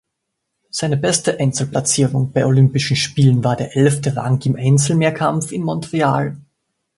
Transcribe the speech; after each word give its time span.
Seine 0.71 0.97
beste 0.97 1.39
Einzelplatzierung 1.39 2.31
bei 2.31 2.47
Olympischen 2.47 2.95
Spielen 2.95 3.43
war 3.43 3.55
der 3.55 3.77
elfte 3.77 4.15
Rang 4.17 4.41
im 4.45 4.55
Einzelmehrkampf 4.55 5.51
in 5.51 5.61
Montreal. 5.61 6.37